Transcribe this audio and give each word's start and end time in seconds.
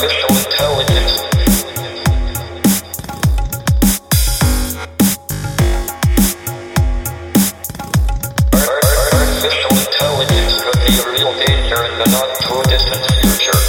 artificial 0.00 0.32
intelligence. 0.32 1.12
Artificial 9.12 9.76
intelligence 9.76 10.56
could 10.64 10.80
be 10.88 10.96
a 10.96 11.06
real 11.12 11.32
danger 11.44 11.84
in 11.84 11.98
the 12.00 12.08
not 12.16 12.32
too 12.40 12.62
distant 12.72 13.04
future. 13.20 13.60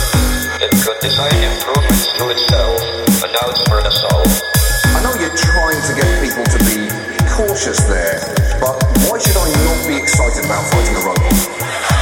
It 0.64 0.71
could 0.79 1.00
design 1.04 1.36
improvements 1.36 2.07
to 2.15 2.29
itself, 2.32 2.79
but 3.20 3.36
now 3.36 3.52
it's 3.52 3.68
for 3.68 3.79
an 3.79 3.88
assault. 3.88 4.32
I 4.95 5.04
know 5.04 5.11
you're 5.20 5.36
trying 5.36 5.84
to 5.84 5.93
get 6.00 6.07
people 6.23 6.48
to 6.48 6.59
be 6.63 6.88
cautious 7.27 7.84
there, 7.91 8.23
but 8.61 8.79
why 9.04 9.20
should 9.20 9.36
I 9.36 9.51
not 9.68 9.86
be 9.86 9.98
excited 9.98 10.45
about 10.45 10.64
fighting 10.71 10.95
a 10.95 11.04
robot? 11.04 12.00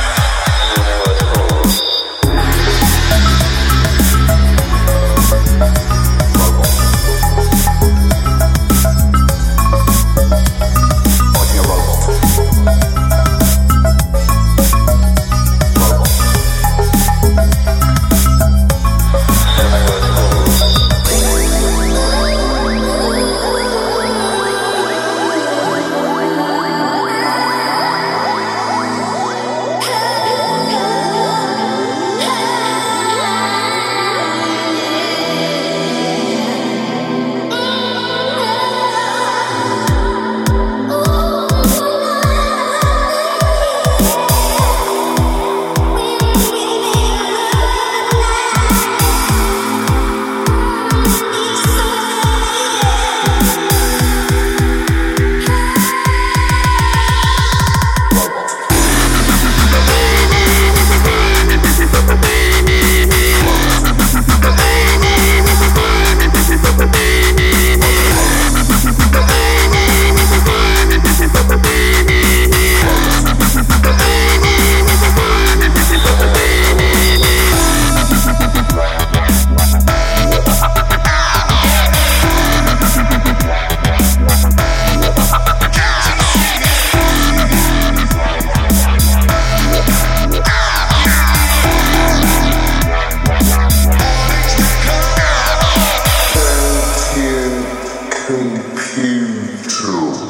Computer. 98.56 100.30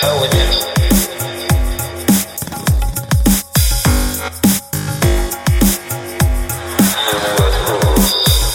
how 0.00 0.22
it 0.22 0.37